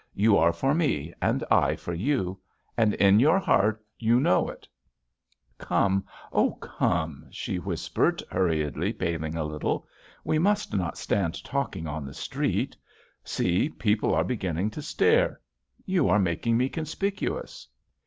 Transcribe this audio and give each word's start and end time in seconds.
You 0.15 0.35
are 0.35 0.51
for 0.51 0.73
me 0.73 1.13
and 1.21 1.43
I 1.51 1.75
for 1.75 1.93
you 1.93 2.39
I 2.75 2.81
And 2.81 2.93
in 2.95 3.19
your 3.19 3.37
heart, 3.37 3.85
you 3.99 4.19
know 4.19 4.49
it 4.49 4.67
I" 5.59 5.63
"Come, 5.63 6.07
oh, 6.33 6.53
come 6.55 7.25
I" 7.27 7.29
she 7.31 7.59
whispered 7.59 8.23
hur 8.31 8.49
riedly, 8.49 8.97
paling 8.97 9.35
a 9.35 9.43
little. 9.43 9.85
"We 10.23 10.39
must 10.39 10.73
not 10.75 10.97
stand 10.97 11.43
talking 11.43 11.85
on 11.85 12.03
the 12.03 12.15
street. 12.15 12.75
See, 13.23 13.69
people 13.69 14.15
are 14.15 14.23
begin 14.23 14.55
ning 14.55 14.69
to 14.71 14.81
stare. 14.81 15.39
You 15.85 16.09
are 16.09 16.17
making 16.17 16.57
me 16.57 16.67
conspicu 16.67 17.37
ous." 17.39 17.67